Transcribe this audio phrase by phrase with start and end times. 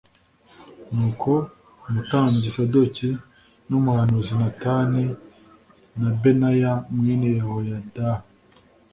[0.93, 1.31] Nuko
[1.87, 3.09] umutambyi Sadoki
[3.69, 5.03] n’umuhanuzi Natani
[5.99, 8.07] na Benaya mwene Yehoyada